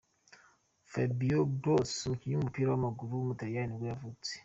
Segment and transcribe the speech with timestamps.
[0.91, 4.31] Fabio Grosso, umukinnyi w’umupira w’amaguru w’umutaliyani nibwo yavutse.